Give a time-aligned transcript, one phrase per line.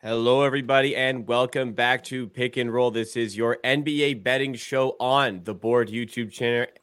[0.00, 2.90] Hello, everybody, and welcome back to Pick and Roll.
[2.90, 6.32] This is your NBA betting show on the Board YouTube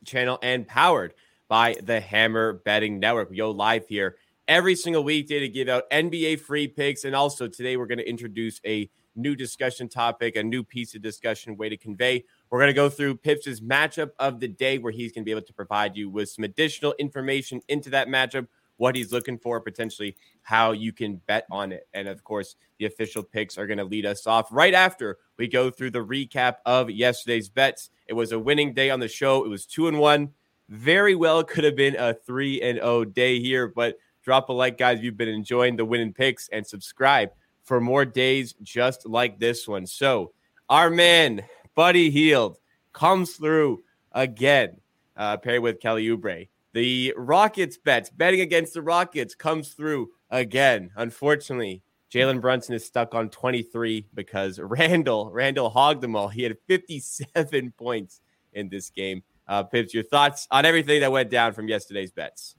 [0.05, 1.15] channel, and powered
[1.47, 3.31] by the Hammer Betting Network.
[3.31, 7.05] We go live here every single weekday to give out NBA free picks.
[7.05, 11.01] And also today, we're going to introduce a new discussion topic, a new piece of
[11.01, 12.23] discussion way to convey.
[12.51, 15.31] We're going to go through Pips' matchup of the day, where he's going to be
[15.31, 18.47] able to provide you with some additional information into that matchup
[18.79, 21.87] what he's looking for, potentially how you can bet on it.
[21.93, 25.47] And of course, the official picks are going to lead us off right after we
[25.47, 27.89] go through the recap of yesterday's bets.
[28.07, 29.43] It was a winning day on the show.
[29.43, 30.29] It was two and one.
[30.69, 34.77] Very well could have been a three and oh day here, but drop a like,
[34.77, 34.99] guys.
[34.99, 37.31] if You've been enjoying the winning picks and subscribe
[37.63, 39.85] for more days just like this one.
[39.87, 40.31] So,
[40.69, 41.43] our man,
[41.75, 42.57] Buddy Hield,
[42.93, 43.83] comes through
[44.13, 44.79] again,
[45.17, 46.47] uh, paired with Kelly Oubre.
[46.79, 50.91] The Rockets bets, betting against the Rockets, comes through again.
[50.95, 56.29] Unfortunately, Jalen Brunson is stuck on 23 because Randle, Randle hogged them all.
[56.29, 58.21] He had 57 points
[58.53, 59.23] in this game.
[59.45, 62.55] Uh, Pips, your thoughts on everything that went down from yesterday's bets?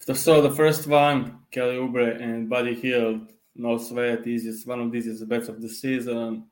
[0.00, 3.22] So the first one, Kelly Oubre and Buddy Hield,
[3.56, 6.44] no sweat, easiest one of these is the bets of the season.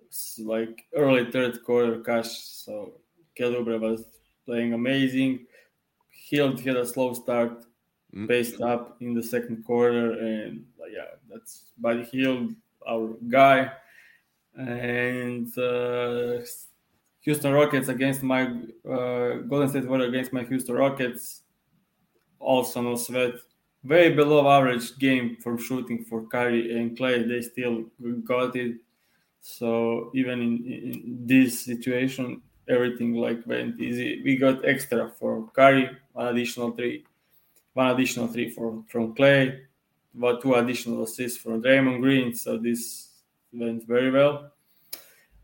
[0.00, 2.30] It's like early third quarter cash.
[2.38, 3.00] So
[3.36, 4.13] Kelly Oubre was
[4.46, 5.46] playing amazing.
[6.10, 7.64] Hield had a slow start,
[8.14, 8.28] Mm.
[8.28, 12.54] paced up in the second quarter, and uh, yeah, that's Buddy Hield,
[12.88, 13.72] our guy.
[14.56, 16.38] And uh,
[17.22, 18.42] Houston Rockets against my
[18.88, 21.42] uh, Golden State Warriors against my Houston Rockets.
[22.38, 23.34] Also no sweat.
[23.82, 27.26] Way below average game for shooting for Curry and Klay.
[27.26, 27.84] They still
[28.22, 28.76] got it.
[29.40, 34.22] So even in, in this situation, everything like went easy.
[34.22, 37.04] We got extra for Curry, one additional three,
[37.74, 39.60] one additional three for from Klay,
[40.16, 42.34] about two additional assists from Draymond Green.
[42.34, 43.10] So this
[43.52, 44.52] went very well.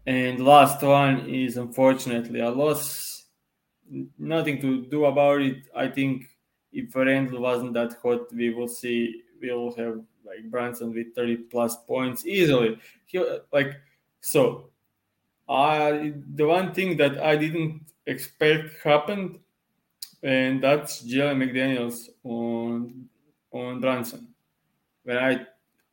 [0.07, 3.27] And last one is unfortunately a loss.
[4.19, 5.67] Nothing to do about it.
[5.75, 6.27] I think
[6.73, 11.37] if Randle wasn't that hot, we will see we will have like Branson with 30
[11.51, 12.79] plus points easily.
[13.07, 13.75] He like
[14.21, 14.70] so
[15.51, 19.41] I the one thing that I didn't expect happened,
[20.23, 23.09] and that's Jalen McDaniels on
[23.53, 24.29] on Brunson.
[25.05, 25.47] When I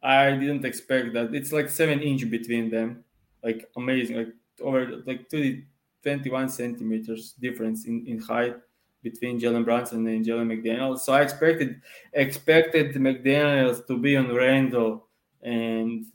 [0.04, 1.34] I didn't expect that.
[1.34, 3.04] It's like seven inch between them,
[3.44, 5.66] like amazing, like over like 20,
[6.04, 8.56] 21 centimeters difference in, in height
[9.04, 11.00] between Jalen Brunson and Jalen McDaniels.
[11.00, 11.82] So I expected
[12.14, 15.08] expected McDaniels to be on Randle
[15.42, 16.06] and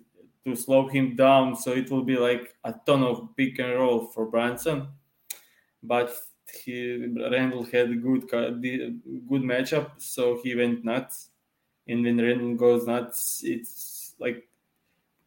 [0.45, 4.07] to slow him down so it will be like a ton of pick and roll
[4.07, 4.89] for Branson.
[5.83, 6.15] But
[6.65, 6.97] he
[7.31, 11.31] Randle had a good good matchup, so he went nuts.
[11.89, 14.49] And when Randle goes nuts, it's like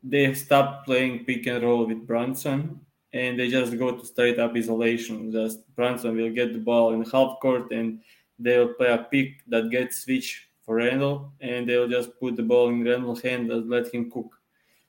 [0.03, 2.80] they stop playing pick and roll with Branson
[3.12, 5.32] and they just go to straight up isolation.
[5.32, 8.02] Just Branson will get the ball in half court and
[8.38, 12.70] they'll play a pick that gets switched for Randle and they'll just put the ball
[12.70, 14.34] in Randle's hand and let him cook.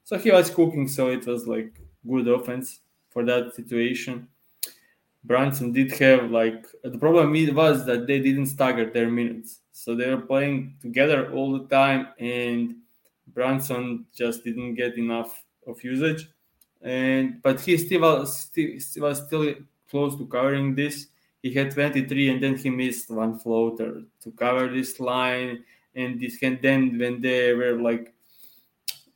[0.07, 2.79] So he was cooking, so it was like good offense
[3.11, 4.29] for that situation.
[5.25, 10.09] Branson did have like the problem was that they didn't stagger their minutes, so they
[10.09, 12.77] were playing together all the time, and
[13.35, 16.29] Branson just didn't get enough of usage.
[16.83, 19.55] And but he still was still, was still
[19.91, 21.09] close to covering this.
[21.43, 25.65] He had 23, and then he missed one floater to cover this line.
[25.97, 28.15] And this can then when they were like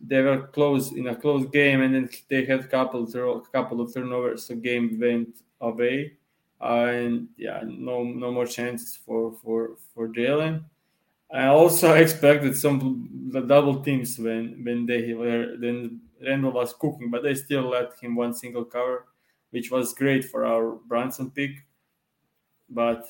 [0.03, 3.07] they were close in a close game, and then they had a couple
[3.53, 4.47] couple of turnovers.
[4.47, 6.15] So game went away,
[6.61, 10.65] uh, and yeah, no no more chances for for for Jalen.
[11.33, 17.11] I also expected some the double teams when when they were then Randle was cooking,
[17.11, 19.07] but they still let him one single cover,
[19.51, 21.53] which was great for our Branson pick.
[22.69, 23.05] But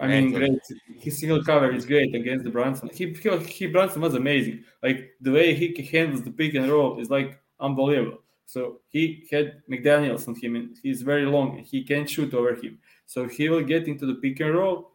[0.00, 0.60] I mean, great.
[0.98, 2.90] His single cover is great against the Brunson.
[2.92, 4.64] He, he, he Brunson was amazing.
[4.82, 8.20] Like the way he handles the pick and roll is like unbelievable.
[8.46, 11.58] So he had McDaniels on him, and he's very long.
[11.58, 12.78] He can't shoot over him.
[13.06, 14.92] So he will get into the pick and roll,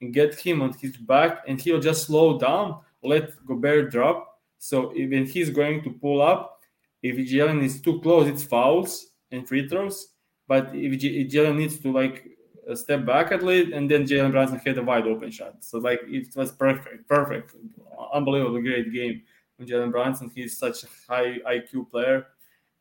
[0.00, 4.40] and get him on his back, and he'll just slow down, let Gobert drop.
[4.58, 6.60] So even he's going to pull up,
[7.02, 10.08] if Jalen is too close, it's fouls and free throws.
[10.48, 11.00] But if
[11.30, 12.24] Jalen needs to like
[12.76, 15.64] step back at least, and then Jalen Brunson had a wide open shot.
[15.64, 17.54] So like it was perfect, perfect,
[18.12, 19.22] unbelievable, great game
[19.56, 20.30] from Jalen Brunson.
[20.34, 22.26] He's such a high IQ player,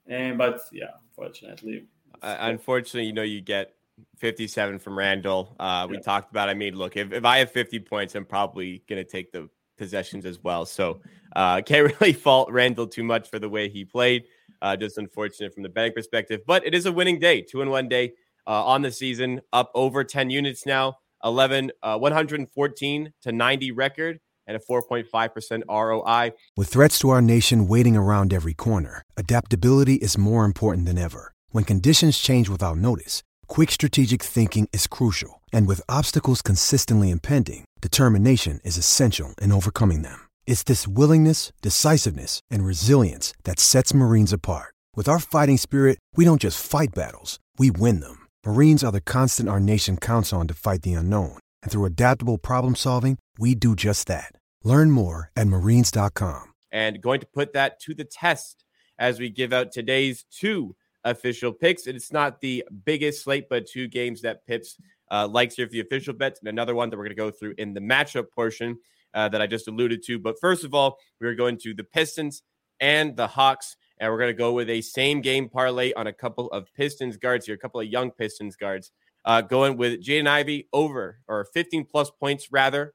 [0.05, 1.87] and but yeah, unfortunately,
[2.21, 3.73] uh, unfortunately, you know, you get
[4.17, 5.55] 57 from Randle.
[5.59, 6.01] Uh, we yeah.
[6.01, 6.49] talked about.
[6.49, 10.25] I mean, look, if, if I have 50 points, I'm probably gonna take the possessions
[10.25, 10.65] as well.
[10.65, 11.01] So
[11.35, 14.25] uh, can't really fault Randle too much for the way he played.
[14.61, 17.69] Uh, just unfortunate from the betting perspective, but it is a winning day, two in
[17.69, 18.13] one day
[18.47, 24.19] uh, on the season, up over 10 units now, 11, uh, 114 to 90 record,
[24.47, 26.31] and a 4.5% ROI.
[26.55, 31.33] With threats to our nation waiting around every corner, adaptability is more important than ever.
[31.49, 35.41] When conditions change without notice, quick strategic thinking is crucial.
[35.51, 40.27] And with obstacles consistently impending, determination is essential in overcoming them.
[40.45, 44.73] It's this willingness, decisiveness, and resilience that sets Marines apart.
[44.95, 48.26] With our fighting spirit, we don't just fight battles, we win them.
[48.47, 51.37] Marines are the constant our nation counts on to fight the unknown.
[51.61, 54.31] And through adaptable problem solving, we do just that.
[54.63, 56.53] Learn more at marines.com.
[56.71, 58.63] And going to put that to the test
[58.97, 61.87] as we give out today's two official picks.
[61.87, 64.77] It's not the biggest slate, but two games that Pips
[65.11, 67.31] uh, likes here for the official bets, and another one that we're going to go
[67.31, 68.77] through in the matchup portion
[69.13, 70.19] uh, that I just alluded to.
[70.19, 72.43] But first of all, we're going to the Pistons
[72.79, 73.75] and the Hawks.
[73.99, 77.17] And we're going to go with a same game parlay on a couple of Pistons
[77.17, 78.91] guards here, a couple of young Pistons guards.
[79.25, 82.93] Uh, going with Jaden Ivey over or 15 plus points rather.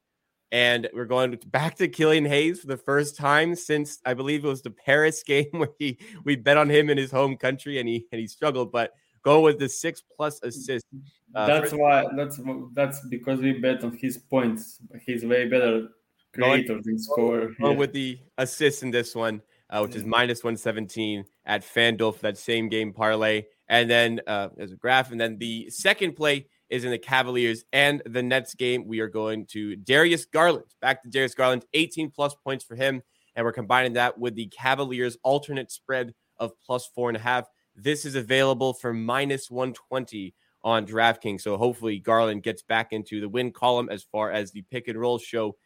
[0.51, 4.49] And we're going back to Killian Hayes for the first time since I believe it
[4.49, 7.89] was the Paris game where he we bet on him in his home country and
[7.89, 8.71] he and he struggled.
[8.71, 10.87] But go with the six plus assist.
[11.35, 12.39] Uh, that's why that's
[12.75, 14.79] that's because we bet on his points.
[15.07, 15.89] He's way better
[16.35, 17.49] creator than scorer.
[17.61, 17.77] Go yeah.
[17.77, 19.41] with the assist in this one
[19.73, 23.45] uh, which is minus 117 at FanDuel for that same game parlay.
[23.69, 25.11] And then uh, as a graph.
[25.11, 28.87] And then the second play is in the Cavaliers and the Nets game.
[28.87, 30.67] We are going to Darius Garland.
[30.83, 33.03] Back to Darius Garland, 18 plus points for him.
[33.35, 37.47] And we're combining that with the Cavaliers alternate spread of plus four and a half.
[37.75, 41.41] This is available for minus 120 on DraftKings.
[41.41, 45.01] So hopefully Garland gets back into the win column as far as the pick and
[45.01, 45.57] roll show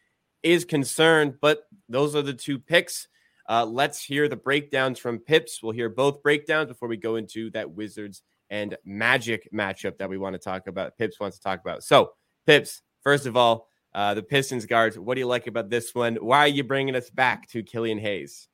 [0.43, 1.35] is concerned.
[1.41, 3.09] But those are the two picks.
[3.47, 5.63] Uh, let's hear the breakdowns from Pips.
[5.63, 10.17] We'll hear both breakdowns before we go into that Wizards and Magic matchup that we
[10.17, 10.97] want to talk about.
[10.97, 11.83] Pips wants to talk about.
[11.83, 12.11] So,
[12.45, 14.99] Pips, first of all, uh, the Pistons guards.
[14.99, 16.15] What do you like about this one?
[16.15, 18.47] Why are you bringing us back to Killian Hayes?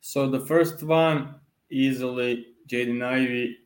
[0.00, 1.36] So the first one
[1.70, 3.56] easily Jaden Ivey.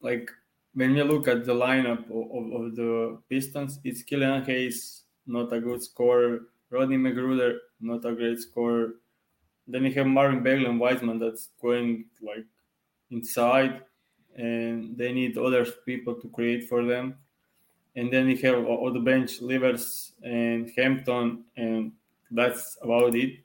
[0.00, 0.30] Like
[0.74, 5.52] when we look at the lineup of, of, of the Pistons, it's Killian Hayes, not
[5.52, 6.40] a good scorer.
[6.70, 8.94] Rodney McGruder, not a great scorer.
[9.68, 12.46] Then you have Marvin Bagley and Wiseman that's going like
[13.10, 13.82] inside,
[14.36, 17.16] and they need other people to create for them.
[17.94, 21.92] And then you have on the bench Livers and Hampton, and
[22.30, 23.40] that's about it.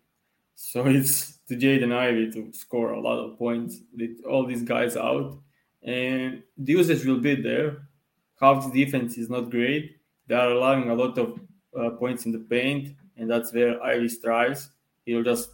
[0.55, 4.95] So it's to Jaden Ivey to score a lot of points with all these guys
[4.95, 5.37] out,
[5.83, 7.89] and the usage will be there.
[8.39, 9.97] Half the defense is not great.
[10.27, 11.39] They are allowing a lot of
[11.77, 14.69] uh, points in the paint, and that's where Ivey strives.
[15.05, 15.49] He'll just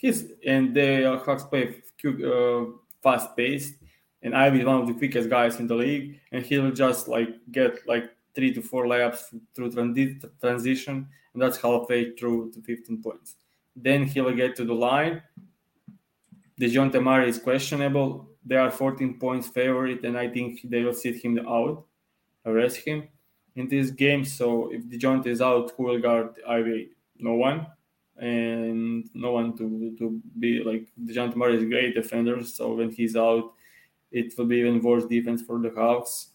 [0.00, 2.64] he's and they are Hawks play uh,
[3.02, 3.74] fast paced,
[4.22, 7.28] and Ivey is one of the quickest guys in the league, and he'll just like
[7.52, 13.02] get like three to four layups through transi- transition, and that's halfway through to 15
[13.02, 13.36] points.
[13.76, 15.22] Then he'll get to the line.
[16.60, 18.28] Dejounte Murray is questionable.
[18.44, 21.84] They are 14 points favorite, and I think they will sit him out,
[22.46, 23.08] arrest him
[23.56, 24.24] in this game.
[24.24, 26.90] So if Dejounte is out, who will guard Ivey?
[27.18, 27.66] No one
[28.20, 32.44] and no one to to be like Dejounte Murray is great defender.
[32.44, 33.54] So when he's out,
[34.12, 36.28] it will be even worse defense for the Hawks.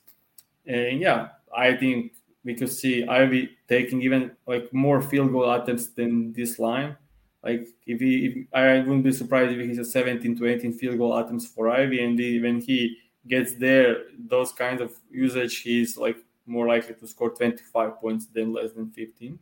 [0.65, 2.13] And yeah, I think
[2.43, 6.97] we could see Ivey taking even like more field goal attempts than this line.
[7.43, 10.97] Like if he, if, I wouldn't be surprised if he's a 17 to 18 field
[10.97, 15.97] goal attempts for Ivey, and the, when he gets there, those kinds of usage, he's
[15.97, 19.37] like more likely to score 25 points than less than 15.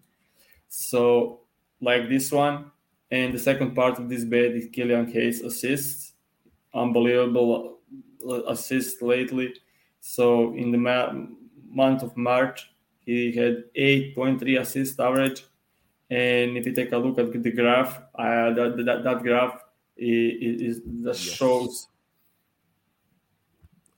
[0.67, 1.42] So
[1.83, 2.71] like this one.
[3.11, 6.13] And the second part of this bet is Killian Hayes assists.
[6.73, 7.79] Unbelievable
[8.47, 9.53] assist lately.
[9.99, 11.13] So in the ma-
[11.69, 12.71] month of March,
[13.05, 15.45] he had 8.3 assist average.
[16.09, 19.61] And if you take a look at the graph, uh, that, that, that graph
[19.97, 21.17] is, is that yes.
[21.17, 21.87] shows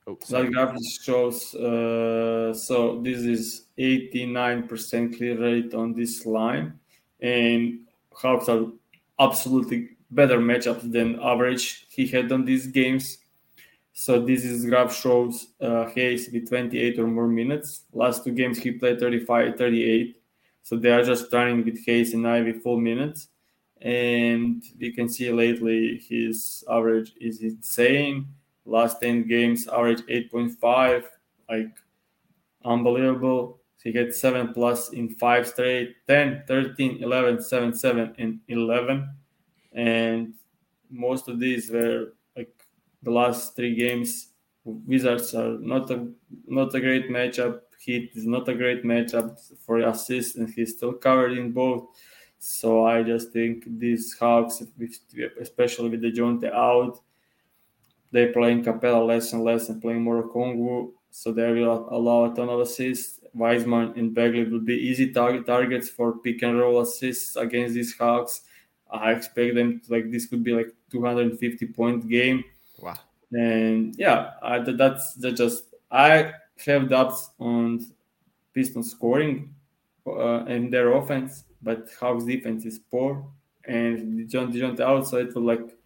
[0.08, 1.56] Oh, that graph shows.
[1.56, 6.80] Uh, so this is 89% clear rate on this line,
[7.26, 7.80] and
[8.14, 8.68] Hawks are
[9.20, 13.18] absolutely better matchups than average he had on these games.
[13.94, 17.84] So this is graph shows uh, Hayes with 28 or more minutes.
[17.94, 20.22] Last two games he played 35, 38.
[20.62, 23.30] So they are just running with Hayes and Ivey full minutes.
[23.82, 28.28] And we can see lately his average is insane.
[28.66, 31.04] Last 10 games, average 8.5,
[31.50, 31.76] like
[32.64, 33.60] unbelievable.
[33.86, 39.08] He had 7 plus in 5 straight 10, 13, 11, 7, 7, and 11.
[39.74, 40.34] And
[40.90, 42.52] most of these were like
[43.04, 44.30] the last three games.
[44.64, 46.08] Wizards are not a
[46.48, 47.60] not a great matchup.
[47.80, 51.86] Heat is not a great matchup for assist, and he's still covered in both.
[52.40, 54.64] So I just think these Hawks,
[55.40, 57.00] especially with Dejounte out,
[58.12, 60.92] they're playing Capela less and less and playing more Okongwu.
[61.12, 63.20] So they will allow a ton of assists.
[63.36, 67.96] Wiseman and Bagley will be easy target targets for pick and roll assists against these
[67.98, 68.42] Hawks.
[68.90, 72.44] I expect them to, like this could be like 250 point game.
[72.80, 72.96] Wow.
[73.32, 76.32] And yeah, I, that's that just I
[76.66, 77.86] have doubts on
[78.54, 79.54] Pistons scoring
[80.08, 83.26] uh, and their offense, but Hawks defense is poor
[83.68, 85.78] and John Dejounte out, so it will like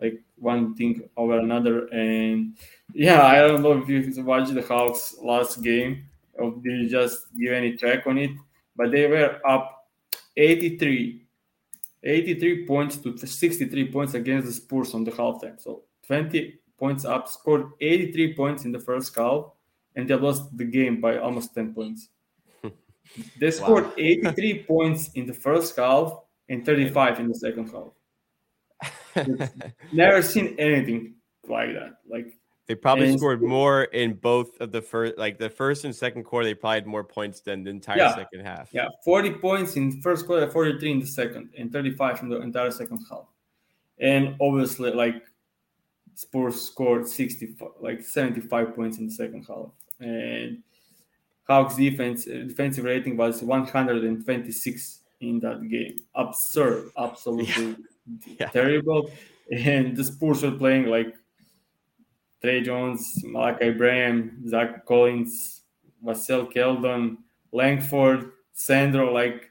[0.00, 1.86] like one thing over another.
[1.86, 2.56] And
[2.92, 6.06] yeah, I don't know if you watched the Hawks last game
[6.38, 8.30] or did you just give any track on it,
[8.76, 9.88] but they were up
[10.36, 11.26] 83
[12.02, 15.60] 83 points to 63 points against the Spurs on the halftime.
[15.60, 19.46] So 20 points up, scored 83 points in the first half,
[19.96, 22.08] and they lost the game by almost 10 points.
[23.40, 23.92] They scored wow.
[23.96, 26.12] 83 points in the first half
[26.48, 27.92] and 35 in the second half.
[29.92, 31.14] Never seen anything
[31.48, 31.98] like that.
[32.08, 32.36] Like
[32.66, 36.24] they probably and scored more in both of the first, like the first and second
[36.24, 36.46] quarter.
[36.46, 38.70] They probably had more points than the entire yeah, second half.
[38.72, 42.72] Yeah, 40 points in first quarter, 43 in the second, and 35 in the entire
[42.72, 43.26] second half.
[43.98, 45.22] And obviously, like
[46.14, 49.70] Spurs scored 60, like 75 points in the second half.
[50.00, 50.62] And
[51.46, 55.98] Hawks defense uh, defensive rating was 126 in that game.
[56.16, 57.76] Absurd, absolutely
[58.26, 58.36] yeah.
[58.40, 58.48] Yeah.
[58.48, 59.10] terrible.
[59.52, 61.14] And the Spurs were playing like
[62.46, 65.62] Tre Jones, Malaki Branham, Zach Collins,
[66.00, 67.16] Marcel Keldon,
[67.50, 69.50] Langford, Sandro, like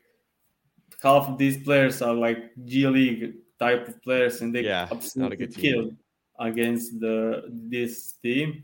[1.04, 5.36] half of these players are like G League type of players, and they yeah, absolutely
[5.36, 5.94] get killed
[6.40, 8.64] against the this team.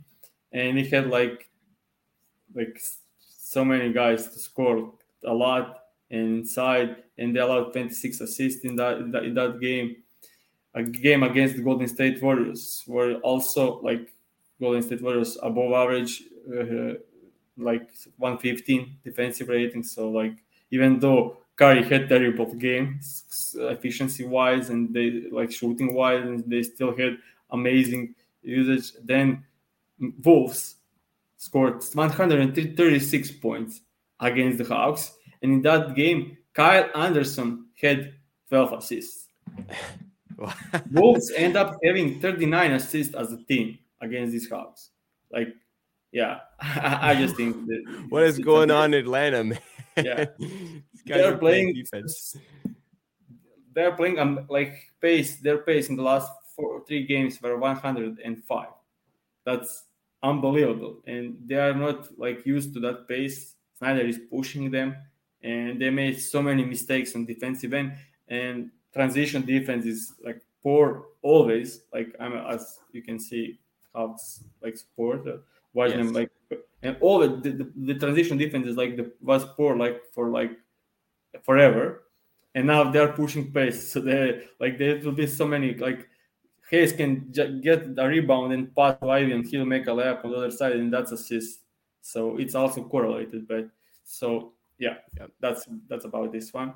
[0.54, 1.50] And he had like
[2.56, 2.80] like
[3.20, 4.94] so many guys to score
[5.26, 5.78] a lot
[6.10, 9.98] inside, and they allowed 26 assists in that in that, in that game
[10.74, 14.14] a game against the Golden State Warriors were also like
[14.62, 16.24] Golden State Warriors above average,
[16.56, 16.94] uh,
[17.58, 19.84] like 115 defensive rating.
[19.84, 20.38] So like
[20.70, 26.64] even though Curry had terrible games efficiency wise and they like shooting wise, and they
[26.64, 27.18] still had
[27.50, 28.94] amazing usage.
[29.04, 29.44] Then
[30.24, 30.76] Wolves
[31.38, 33.82] scored 136 points
[34.20, 38.14] against the Hawks, and in that game, Kyle Anderson had
[38.50, 39.28] 12 assists.
[40.92, 44.90] Wolves end up having 39 assists as a team against these Hawks.
[45.32, 45.56] Like,
[46.12, 49.60] yeah, I just think that what is going on in Atlanta, man?
[49.96, 50.26] Yeah,
[51.06, 52.36] they're playing defense.
[53.74, 55.38] They're playing um, like pace.
[55.38, 58.68] Their pace in the last four three games were 105.
[59.46, 59.86] That's
[60.22, 63.56] unbelievable, and they are not like used to that pace.
[63.78, 64.96] Snyder is pushing them,
[65.42, 67.94] and they made so many mistakes on defensive end.
[68.28, 71.82] And transition defense is like poor always.
[71.94, 73.60] Like I'm as you can see
[73.96, 75.38] it's like sport uh,
[75.74, 76.08] watching yes.
[76.08, 76.32] them like
[76.84, 80.52] and all the, the, the transition defense is like the was poor like for like
[81.44, 82.04] forever.
[82.54, 83.92] And now they're pushing pace.
[83.92, 86.08] So they like there will be so many like
[86.70, 90.32] Hayes can j- get a rebound and pass Ivey and he'll make a layup on
[90.32, 91.60] the other side and that's assist.
[92.02, 93.70] So it's also correlated but
[94.04, 95.28] so yeah, yeah.
[95.40, 96.74] that's that's about this one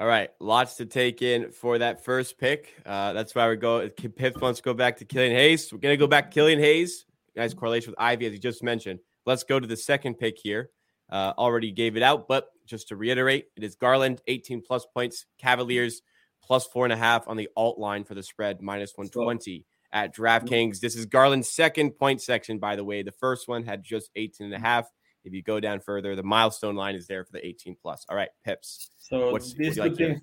[0.00, 2.74] all right, lots to take in for that first pick.
[2.86, 3.86] Uh, that's why we go.
[3.90, 5.70] Pips wants to go back to Killian Hayes.
[5.70, 7.04] We're gonna go back to Killian Hayes.
[7.36, 9.00] Nice correlation with Ivey, as you just mentioned.
[9.26, 10.70] Let's go to the second pick here.
[11.10, 15.26] Uh, already gave it out, but just to reiterate, it is Garland, 18 plus points.
[15.38, 16.00] Cavaliers
[16.42, 20.16] plus four and a half on the alt line for the spread, minus 120 at
[20.16, 20.80] DraftKings.
[20.80, 23.02] This is Garland's second point section, by the way.
[23.02, 24.88] The first one had just 18 and a half.
[25.24, 28.06] If you go down further, the milestone line is there for the 18 plus.
[28.08, 28.90] All right, Pips.
[28.98, 30.20] So these two like teams,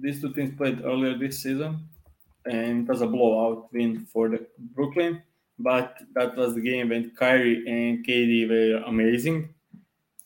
[0.00, 1.88] these two teams played earlier this season,
[2.46, 5.22] and it was a blowout win for the Brooklyn.
[5.58, 9.54] but that was the game when Kyrie and KD were amazing.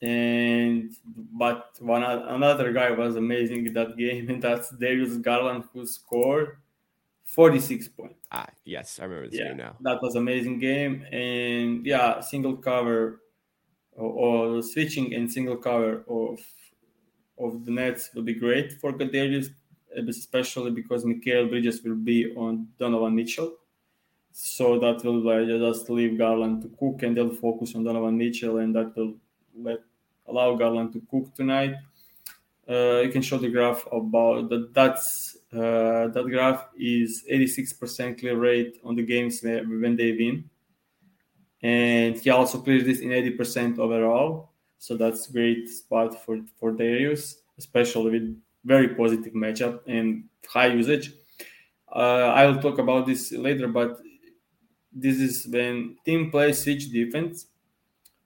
[0.03, 0.95] And
[1.33, 6.59] but one another guy was amazing in that game, and that's Darius Garland who scored
[7.25, 8.27] 46 points.
[8.31, 9.77] Ah, yes, I remember this yeah, game now.
[9.81, 13.23] That was amazing game, and yeah, single cover
[13.97, 16.39] or, switching and single cover of
[17.39, 19.51] of the Nets will be great for Kadarius,
[20.09, 23.57] especially because Mikal Bridges will be on Donovan Mitchell.
[24.33, 28.59] So that will uh, just leave Garland to cook, and they'll focus on Donovan Mitchell,
[28.59, 29.15] and that will
[29.59, 29.81] let
[30.27, 31.75] allow Garland to cook tonight.
[32.69, 34.75] Uh, you can show the graph about that.
[34.75, 40.51] That's uh, that graph is 86% clear rate on the games when they win,
[41.63, 44.51] and he also clears this in 80% overall.
[44.79, 51.13] So that's great spot for for Darius, especially with very positive matchup and high usage.
[51.91, 54.01] Uh, I will talk about this later, but
[54.93, 57.47] this is when team plays switch defense.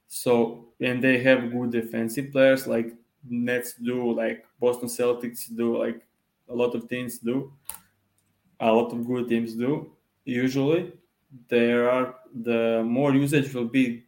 [0.08, 2.94] So when they have good defensive players like
[3.28, 6.00] Nets do, like Boston Celtics do, like
[6.48, 7.52] a lot of teams do,
[8.58, 9.92] a lot of good teams do.
[10.24, 10.92] Usually,
[11.48, 14.04] there are the more usage will be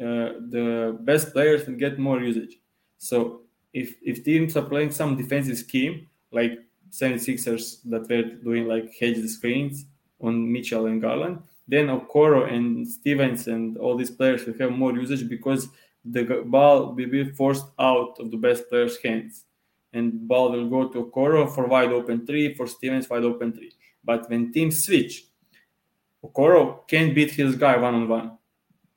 [0.00, 2.58] uh, the best players will get more usage.
[2.98, 3.42] So
[3.72, 6.58] if if teams are playing some defensive scheme like
[6.90, 9.86] 76ers that were doing like hedge the screens
[10.20, 14.92] on Mitchell and Garland, then Okoro and Stevens and all these players will have more
[14.92, 15.68] usage because
[16.04, 19.44] the ball will be forced out of the best player's hands.
[19.92, 23.72] And ball will go to Okoro for wide open three, for Stevens wide open three.
[24.04, 25.26] But when teams switch,
[26.24, 28.38] Okoro can't beat his guy one on one.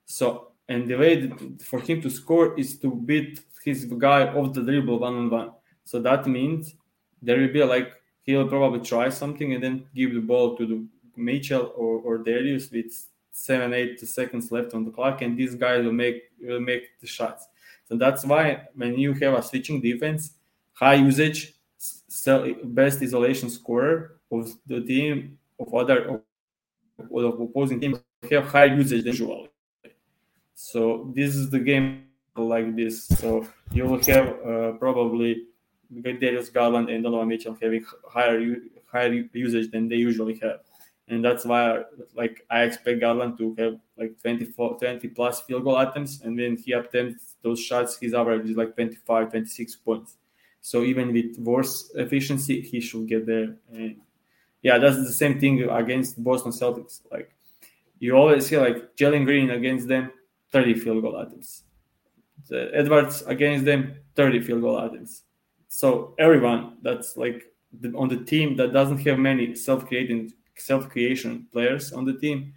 [0.06, 1.30] So, and the way
[1.64, 5.52] for him to score is to beat his guy off the dribble one on one.
[5.84, 6.74] So that means
[7.22, 7.92] there will be like
[8.24, 12.72] he'll probably try something and then give the ball to the Mitchell or, or Darius
[12.72, 12.94] with
[13.32, 17.08] seven, eight seconds left on the clock, and these guys will make will make the
[17.08, 17.48] shots.
[17.88, 20.34] So that's why when you have a switching defense,
[20.74, 21.56] high usage,
[22.64, 26.22] best isolation scorer of the team of other
[27.00, 28.00] of opposing teams
[28.32, 29.48] have high usage than usual.
[30.56, 32.06] So this is the game
[32.36, 33.08] like this.
[33.08, 35.46] So you will have uh, probably
[36.02, 38.56] Darius Garland and Donovan Mitchell having higher
[38.92, 40.60] higher usage than they usually have
[41.10, 41.84] and that's why
[42.16, 46.58] like I expect Garland to have like 24, 20 plus field goal attempts, and when
[46.58, 50.18] he attempts those shots, his average is like 25, 26 points.
[50.60, 53.56] So even with worse efficiency, he should get there.
[53.72, 53.98] And
[54.62, 57.02] yeah, that's the same thing against Boston Celtics.
[57.12, 57.34] Like
[58.00, 60.12] you always see like Jalen Green against them,
[60.52, 61.64] 30 field goal attempts.
[62.48, 65.24] The Edwards against them, 30 field goal attempts.
[65.68, 67.54] So everyone that's like
[67.96, 72.54] on the team that doesn't have many self-creating self-creation players on the team,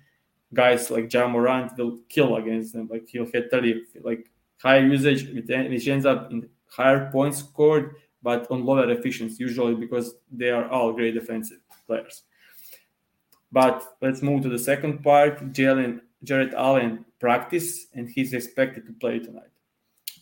[0.55, 2.89] guys like Ja Morant will kill against them.
[2.91, 4.31] Like he'll hit 30, like
[4.63, 10.15] higher usage, which ends up in higher points scored, but on lower efficiency, usually because
[10.31, 11.59] they are all great defensive
[11.91, 12.23] players.
[13.51, 15.35] But let's move to the second part.
[15.53, 19.55] Jalen Jarrett Allen practice, and he's expected to play tonight.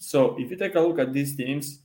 [0.01, 1.81] So if you take a look at these teams,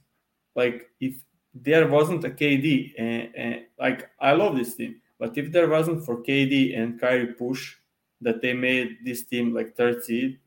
[0.55, 1.15] like if
[1.53, 6.05] there wasn't a KD, and, and like I love this team, but if there wasn't
[6.05, 7.75] for KD and Kyrie push
[8.21, 10.39] that they made this team like third seed,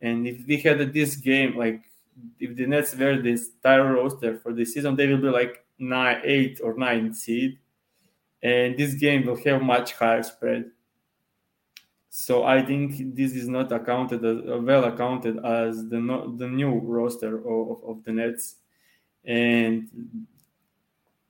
[0.00, 1.82] and if we had this game like
[2.40, 6.20] if the Nets were this entire roster for this season, they will be like nine,
[6.24, 7.58] eight or nine seed,
[8.42, 10.70] and this game will have much higher spread.
[12.10, 16.00] So I think this is not accounted as well accounted as the
[16.36, 18.56] the new roster of, of the Nets,
[19.24, 19.88] and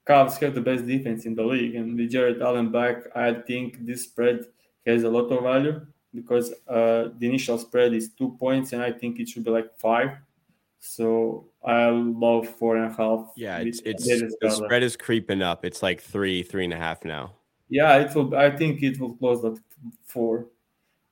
[0.07, 3.85] Cavs have the best defense in the league, and with Jarrett Allen back, I think
[3.85, 4.45] this spread
[4.85, 8.91] has a lot of value because uh, the initial spread is two points, and I
[8.91, 10.17] think it should be like five.
[10.79, 13.31] So I love four and a half.
[13.35, 15.65] Yeah, it's, it's the spread is creeping up.
[15.65, 17.33] It's like three, three and a half now.
[17.69, 18.35] Yeah, it will.
[18.35, 19.61] I think it will close at
[20.05, 20.47] four.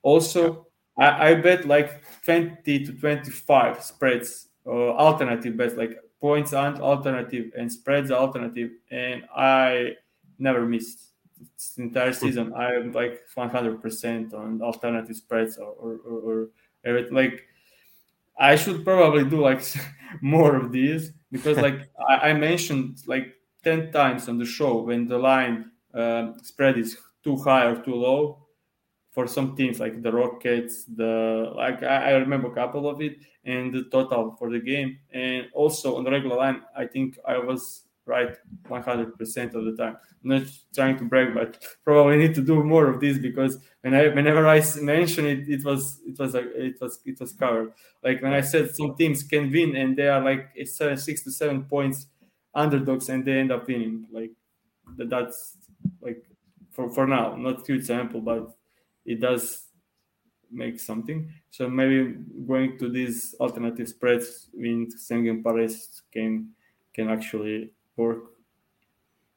[0.02, 6.80] Also, I, I bet like twenty to twenty-five spreads, uh, alternative bets like points and
[6.80, 9.98] alternative and spreads alternative, and I
[10.40, 11.12] never missed
[11.56, 12.54] this entire season.
[12.54, 16.50] I'm like 100% on alternative spreads or or, or,
[16.86, 17.48] or like
[18.40, 19.62] I should probably do like
[20.22, 25.08] more of these because like I, I, mentioned like 10 times on the show when
[25.08, 28.48] the line uh, spread is too high or too low
[29.12, 33.18] for some teams like the Rockets, the like I, I, remember a couple of it
[33.46, 35.00] and the total for the game.
[35.12, 38.36] And also on the regular line, I think I was right
[38.70, 39.98] 100% of the time.
[40.24, 40.44] I'm not
[40.74, 44.48] trying to brag, but probably need to do more of this because when I, whenever
[44.48, 47.74] I mention it, it was it was it was it was covered.
[48.04, 51.32] Like when I said some teams can win and they are like seven, six to
[51.32, 52.08] seven points
[52.54, 54.08] underdogs and they end up winning.
[54.12, 54.32] Like
[54.98, 55.58] that's
[56.02, 56.24] like
[56.72, 58.56] for for now, not huge sample, but
[59.06, 59.68] it does
[60.52, 61.32] make something.
[61.50, 62.16] So maybe
[62.48, 66.50] going to these alternative spreads with Sengen Paris can
[66.94, 68.20] can actually work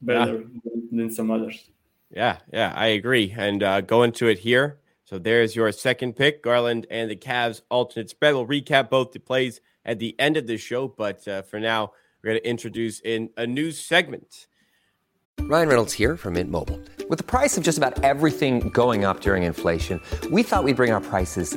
[0.00, 0.60] better yeah.
[0.64, 1.70] than, than, some others.
[2.14, 3.34] Yeah, yeah, I agree.
[3.36, 4.78] And uh, go into it here.
[5.04, 8.34] So there's your second pick, Garland and the Cavs alternate spread.
[8.34, 11.92] We'll recap both the plays at the end of the show, but uh, for now,
[12.22, 14.46] we're going to introduce in a new segment.
[15.40, 16.80] Ryan Reynolds here from Mint Mobile.
[17.08, 20.92] With the price of just about everything going up during inflation, we thought we'd bring
[20.92, 21.56] our prices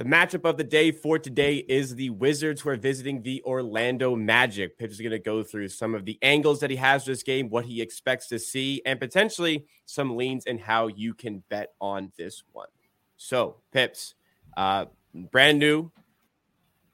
[0.00, 4.16] The matchup of the day for today is the Wizards who are visiting the Orlando
[4.16, 4.78] Magic.
[4.78, 7.50] Pips is going to go through some of the angles that he has this game,
[7.50, 12.12] what he expects to see, and potentially some leans and how you can bet on
[12.16, 12.70] this one.
[13.18, 14.14] So, Pips,
[14.56, 15.92] uh, brand new,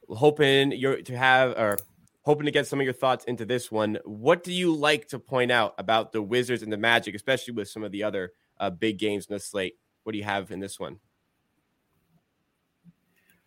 [0.09, 1.79] hoping you're to have or
[2.23, 3.99] hoping to get some of your thoughts into this one.
[4.05, 7.69] What do you like to point out about the Wizards and the Magic, especially with
[7.69, 9.75] some of the other uh, big games in the slate?
[10.03, 10.99] What do you have in this one?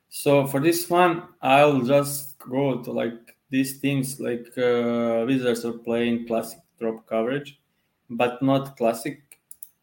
[0.09, 5.73] So for this one, I'll just go to like these teams like uh, Wizards are
[5.73, 7.59] playing classic drop coverage,
[8.09, 9.21] but not classic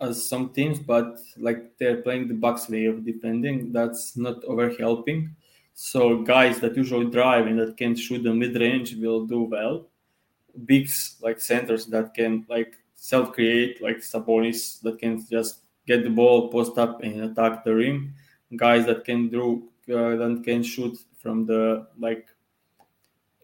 [0.01, 3.73] as some teams, but like they're playing the Bucks way of defending.
[3.73, 5.35] That's not over helping.
[5.75, 9.87] So guys that usually drive and that can shoot the mid range will do well.
[10.65, 16.11] Bigs like centers that can like self create, like Sabonis that can just get the
[16.11, 18.15] ball, post up, and attack the rim.
[18.57, 22.27] Guys that can do uh, that can shoot from the like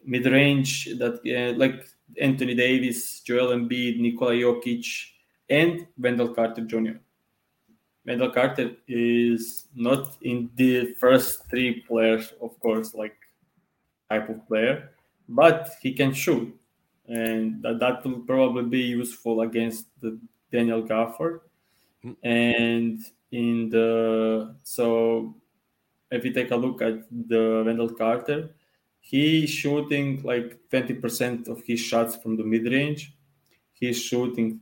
[0.05, 1.87] mid range that uh, like
[2.19, 4.85] Anthony Davis, Joel Embiid, Nikola Jokic,
[5.49, 6.97] and Wendell Carter Jr.
[8.05, 13.15] Wendell Carter is not in the first three players, of course, like
[14.09, 14.91] type of player,
[15.29, 16.53] but he can shoot,
[17.07, 20.19] and that, that will probably be useful against the
[20.51, 21.39] Daniel Gafford.
[22.03, 22.15] Mm.
[22.23, 22.99] And
[23.31, 25.35] in the so
[26.13, 28.49] if you take a look at the Wendell Carter,
[28.99, 33.15] he's shooting like 20% of his shots from the mid range.
[33.73, 34.61] He's shooting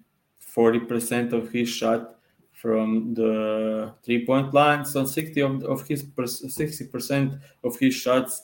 [0.56, 2.16] 40% of his shot
[2.54, 4.86] from the three point line.
[4.86, 8.44] So 60 of, of his 60% of his shots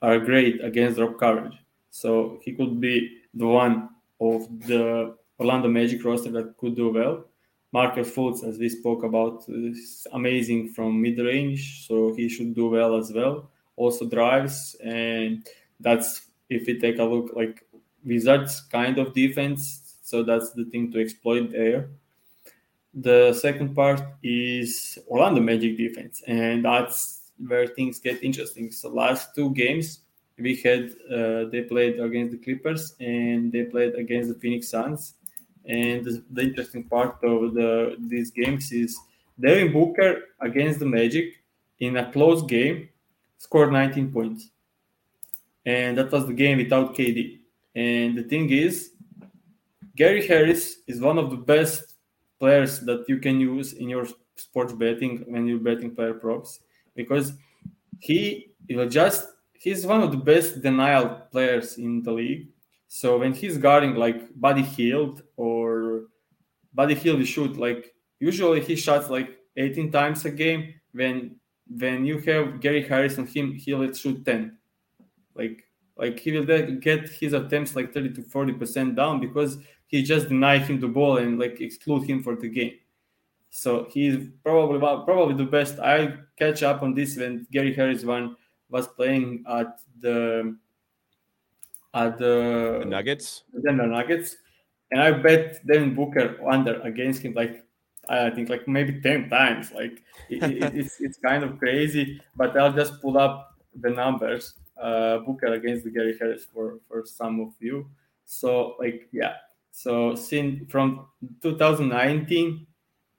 [0.00, 1.56] are great against drop coverage.
[1.90, 7.24] So he could be the one of the Orlando Magic roster that could do well.
[7.72, 12.70] Markelle Fultz, as we spoke about, is amazing from mid range, so he should do
[12.70, 13.50] well as well.
[13.76, 15.46] Also drives, and
[15.80, 17.64] that's if we take a look like
[18.04, 21.90] Wizards kind of defense, so that's the thing to exploit there.
[22.94, 28.72] The second part is Orlando Magic defense, and that's where things get interesting.
[28.72, 30.00] So last two games
[30.38, 35.14] we had uh, they played against the Clippers and they played against the Phoenix Suns
[35.68, 38.98] and the, interesting part of the these games is
[39.38, 41.34] Devin Booker against the Magic
[41.78, 42.88] in a close game
[43.36, 44.50] scored 19 points.
[45.64, 47.38] And that was the game without KD.
[47.74, 48.92] And the thing is,
[49.94, 51.94] Gary Harris is one of the best
[52.40, 56.60] players that you can use in your sports betting when you're betting player props
[56.94, 57.32] because
[57.98, 62.48] he will just he's one of the best denial players in the league
[62.88, 66.04] so when he's guarding like body healed or
[66.74, 70.74] Buddy Hield, shoot like usually he shots like 18 times a game.
[70.92, 71.36] When
[71.68, 74.56] when you have Gary Harris on him, he'll shoot 10.
[75.34, 75.64] Like
[75.96, 80.28] like he will get his attempts like 30 to 40 percent down because he just
[80.28, 82.72] deny him the ball and like exclude him for the game.
[83.50, 85.78] So he's probably probably the best.
[85.78, 88.36] I catch up on this when Gary Harris one
[88.70, 90.56] was playing at the
[91.94, 93.44] at the, the Nuggets.
[93.64, 94.36] Denver Nuggets,
[94.90, 97.64] and I bet Devin Booker under against him like
[98.08, 99.72] I think like maybe ten times.
[99.72, 104.54] Like it, it, it's it's kind of crazy, but I'll just pull up the numbers.
[104.80, 107.90] Uh, Booker against Gary Harris for for some of you.
[108.24, 109.34] So like yeah,
[109.72, 111.06] so since from
[111.42, 112.66] 2019,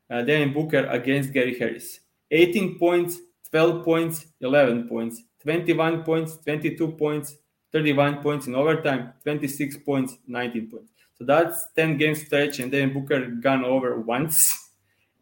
[0.10, 2.00] uh, Devin Booker against Gary Harris,
[2.32, 3.20] 18 points,
[3.52, 7.38] 12 points, 11 points, 21 points, 22 points,
[7.72, 10.92] 31 points in overtime, 26 points, 19 points.
[11.16, 14.38] So that's 10 game stretch, and then Booker gone over once,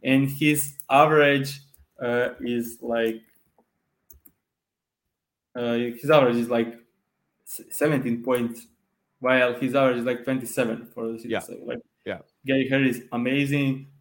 [0.03, 1.59] and his average
[2.01, 3.21] uh, is like
[5.55, 6.75] uh, his average is like
[7.45, 8.67] 17 points,
[9.19, 11.31] while his average is like 27 for the season.
[11.31, 11.39] Yeah.
[11.39, 12.19] So like Yeah.
[12.45, 13.91] Gary Harris amazing.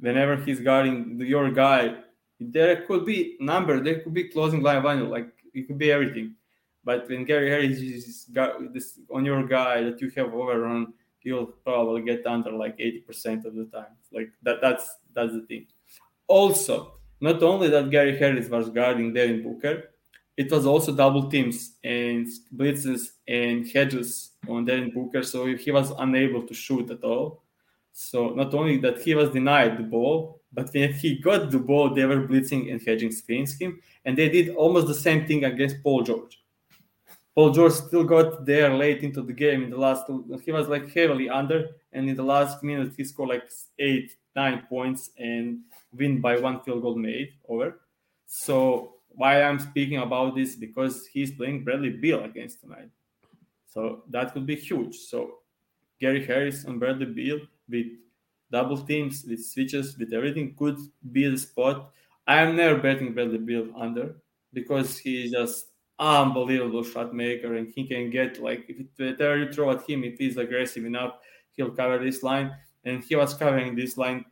[0.00, 2.02] Whenever he's guarding your guy,
[2.38, 6.34] there could be number, there could be closing line value, like it could be everything.
[6.88, 11.48] But when Gary Harris is got this on your guy that you have overrun, you'll
[11.62, 13.94] probably get under like 80% of the time.
[14.10, 15.66] Like that that's that's the thing.
[16.28, 19.90] Also, not only that Gary Harris was guarding Devin Booker,
[20.38, 25.92] it was also double teams and blitzes and hedges on Devin Booker, so he was
[25.98, 27.42] unable to shoot at all.
[27.92, 31.92] So not only that he was denied the ball, but when he got the ball,
[31.92, 35.82] they were blitzing and hedging screens him, and they did almost the same thing against
[35.82, 36.42] Paul George.
[37.38, 40.06] Paul George still got there late into the game in the last.
[40.44, 43.48] He was like heavily under, and in the last minute he scored like
[43.78, 45.60] eight, nine points and
[45.92, 47.78] win by one field goal made over.
[48.26, 52.90] So why I'm speaking about this because he's playing Bradley Beal against tonight.
[53.68, 54.96] So that could be huge.
[54.96, 55.34] So
[56.00, 57.86] Gary Harris and Bradley Beal with
[58.50, 60.80] double teams, with switches, with everything could
[61.12, 61.92] be the spot.
[62.26, 64.16] I am never betting Bradley Beal under
[64.52, 65.67] because he's just
[65.98, 70.18] unbelievable shot maker and he can get like if whatever you throw at him, if
[70.18, 71.18] he's aggressive enough,
[71.52, 72.52] he'll cover this line.
[72.84, 74.24] And he was covering this line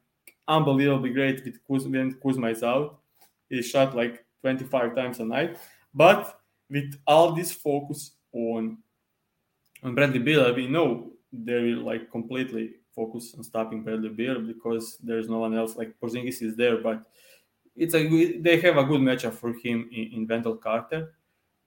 [0.49, 3.01] unbelievably great with Kuz, when Kuzma is out.
[3.49, 5.59] He shot like 25 times a night.
[5.93, 6.39] But
[6.71, 8.79] with all this focus on
[9.83, 14.97] on Bradley Beal, we know they will like completely focus on stopping Bradley Beal because
[15.03, 15.77] there's no one else.
[15.77, 17.03] Like Porzingis is there, but
[17.75, 21.15] it's a they have a good matchup for him in, in Wendell Carter.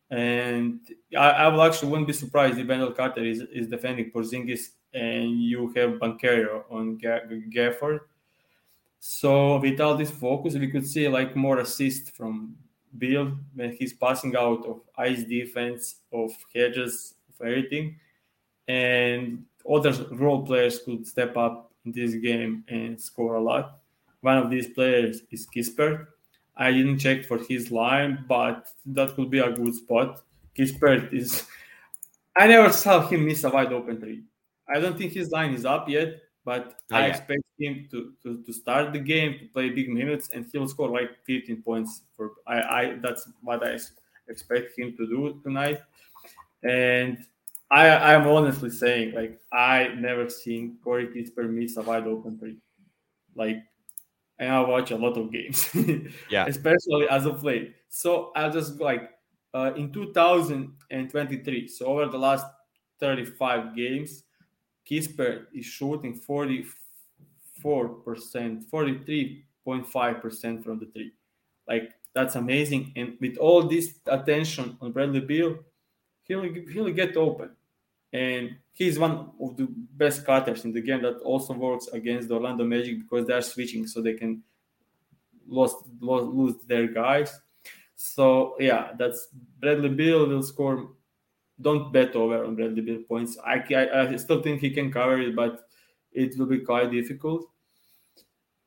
[0.10, 0.80] And
[1.15, 5.41] I, I will actually wouldn't be surprised if Wendell Carter is, is defending Porzingis and
[5.41, 8.00] you have Banquero on Gafford.
[9.00, 12.56] So with all this focus, we could see like more assist from
[12.98, 17.98] Bill when he's passing out of ice defense, of hedges, of everything.
[18.67, 23.80] And other role players could step up in this game and score a lot.
[24.22, 26.08] One of these players is Kispert.
[26.60, 30.22] I didn't check for his line, but that could be a good spot.
[30.58, 31.45] Kispert is.
[32.36, 34.24] I never saw him miss a wide open three.
[34.67, 37.15] I don't think his line is up yet, but Not I yet.
[37.15, 40.89] expect him to, to, to start the game, to play big minutes, and he'll score
[40.89, 42.04] like 15 points.
[42.15, 43.78] For I, I that's what I
[44.28, 45.82] expect him to do tonight.
[46.63, 47.17] And
[47.72, 52.58] I I'm honestly saying like I never seen Corey Kispert miss a wide open three.
[53.36, 53.63] Like
[54.39, 55.69] and I watch a lot of games.
[56.30, 56.45] Yeah.
[56.47, 57.75] Especially as of late.
[57.89, 59.12] So I'll just like
[59.54, 62.45] uh, in 2023, so over the last
[62.99, 64.23] 35 games,
[64.89, 66.71] Kispert is shooting 44%,
[67.63, 71.12] 43.5% from the three.
[71.67, 72.93] Like that's amazing.
[72.95, 75.58] And with all this attention on Bradley Beal,
[76.23, 77.49] he'll he'll get open.
[78.12, 82.36] And he's one of the best cutters in the game that also works against the
[82.36, 84.41] Orlando Magic because they're switching so they can
[85.48, 87.39] lose, lose, lose their guys.
[87.95, 89.28] So yeah, that's
[89.60, 90.91] Bradley Beal will score.
[91.62, 93.38] Don't bet over on Bradley Beal points.
[93.45, 95.67] I, I, I still think he can cover it, but
[96.12, 97.45] it will be quite difficult.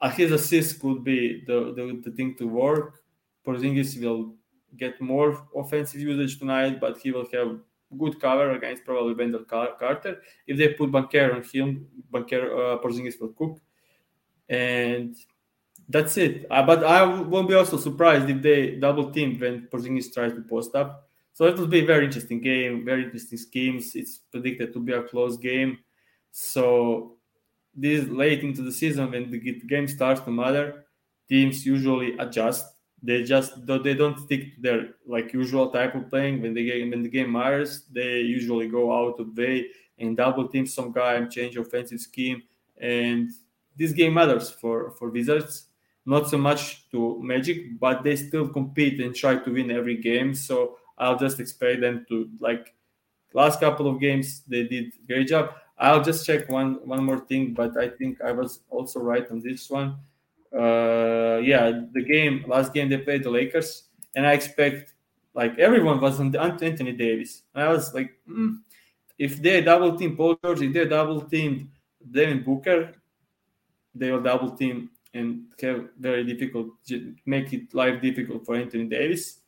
[0.00, 3.00] Uh, his assist could be the, the, the thing to work.
[3.46, 4.34] Porzingis will
[4.76, 7.58] get more offensive usage tonight, but he will have
[7.98, 10.22] good cover against probably Wendell Carter.
[10.46, 13.60] If they put Banker on him, Banker uh, Porzingis will cook,
[14.48, 15.16] and
[15.88, 16.46] that's it.
[16.50, 20.42] Uh, but I won't be also surprised if they double team when Porzingis tries to
[20.42, 21.08] post up.
[21.34, 23.94] So it will be a very interesting game, very interesting schemes.
[23.94, 25.78] It's predicted to be a close game.
[26.30, 27.16] So
[27.74, 30.84] this late into the season when the game starts to matter,
[31.28, 32.71] teams usually adjust.
[33.02, 36.40] They just they don't stick to their like usual type of playing.
[36.40, 39.66] When the game when the game matters, they usually go out of way
[39.98, 42.42] and double team some guy and change offensive scheme.
[42.80, 43.30] And
[43.76, 45.66] this game matters for for Wizards.
[46.06, 50.34] Not so much to Magic, but they still compete and try to win every game.
[50.34, 52.74] So I'll just expect them to like
[53.34, 55.50] last couple of games they did great job.
[55.78, 59.40] I'll just check one one more thing, but I think I was also right on
[59.40, 59.96] this one.
[60.54, 63.84] Uh, yeah, the game last game they played the Lakers,
[64.14, 64.94] and I expect
[65.34, 67.42] like everyone was on Anthony Davis.
[67.54, 68.58] And I was like, mm,
[69.18, 71.68] if they double team Paul George, if they double teamed
[72.10, 72.92] Devin Booker,
[73.94, 76.68] they will double team and have very difficult
[77.26, 79.40] make it life difficult for Anthony Davis.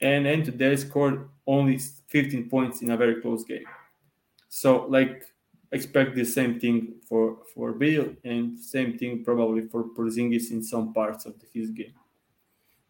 [0.00, 3.64] And Anthony Davis scored only 15 points in a very close game.
[4.48, 5.26] So like
[5.72, 10.92] expect the same thing for for Bill and same thing probably for Porzingis in some
[10.92, 11.94] parts of his game.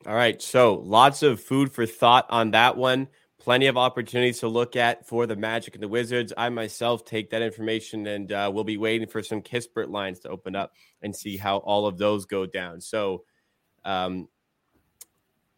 [0.07, 3.09] All right, so lots of food for thought on that one.
[3.39, 6.33] Plenty of opportunities to look at for the Magic and the Wizards.
[6.37, 10.29] I myself take that information and uh, we'll be waiting for some Kispert lines to
[10.29, 12.81] open up and see how all of those go down.
[12.81, 13.25] So,
[13.85, 14.29] um,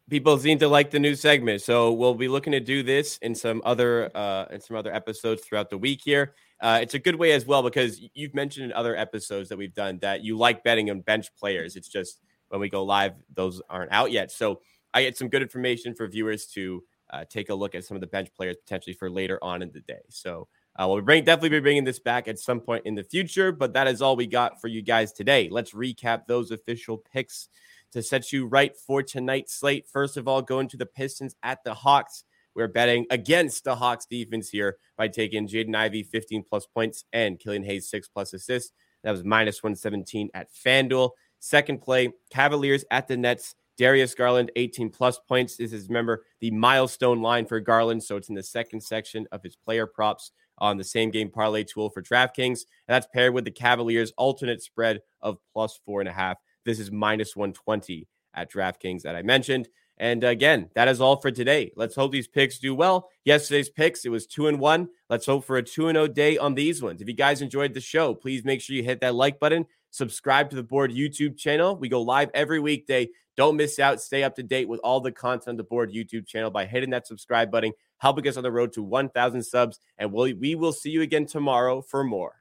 [0.09, 3.35] people seem to like the new segment, so we'll be looking to do this in
[3.35, 6.33] some other uh, in some other episodes throughout the week here.
[6.61, 9.73] Uh, it's a good way as well because you've mentioned in other episodes that we've
[9.73, 11.75] done that you like betting on bench players.
[11.75, 14.31] It's just when we go live, those aren't out yet.
[14.31, 14.61] So
[14.93, 18.01] I get some good information for viewers to uh, take a look at some of
[18.01, 20.01] the bench players potentially for later on in the day.
[20.09, 23.51] So uh, we'll bring, definitely be bringing this back at some point in the future,
[23.51, 25.47] but that is all we got for you guys today.
[25.51, 27.49] Let's recap those official picks
[27.91, 29.87] to set you right for tonight's slate.
[29.87, 32.23] First of all, going to the Pistons at the Hawks.
[32.55, 37.39] We're betting against the Hawks defense here by taking Jaden Ivey 15 plus points and
[37.39, 38.73] Killian Hayes 6 plus assists.
[39.03, 41.11] That was minus 117 at FanDuel.
[41.39, 43.55] Second play, Cavaliers at the Nets.
[43.77, 45.57] Darius Garland, 18 plus points.
[45.57, 48.03] This is, remember, the milestone line for Garland.
[48.03, 51.63] So it's in the second section of his player props on the same game parlay
[51.63, 52.59] tool for DraftKings.
[52.87, 56.37] And that's paired with the Cavaliers' alternate spread of plus four and a half.
[56.65, 59.67] This is minus 120 at DraftKings that I mentioned.
[60.03, 61.71] And again, that is all for today.
[61.77, 63.09] Let's hope these picks do well.
[63.23, 64.89] Yesterday's picks, it was two and one.
[65.09, 67.01] Let's hope for a two and zero oh day on these ones.
[67.01, 69.65] If you guys enjoyed the show, please make sure you hit that like button.
[69.91, 71.77] Subscribe to the board YouTube channel.
[71.77, 73.11] We go live every weekday.
[73.37, 74.01] Don't miss out.
[74.01, 76.89] Stay up to date with all the content on the board YouTube channel by hitting
[76.89, 79.79] that subscribe button, helping us on the road to 1,000 subs.
[79.97, 82.33] And we'll, we will see you again tomorrow for more.